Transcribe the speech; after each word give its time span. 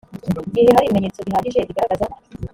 gihe 0.53 0.67
hari 0.75 0.85
ibimenyetso 0.87 1.19
bihagije 1.27 1.59
bigaragaza 1.69 2.07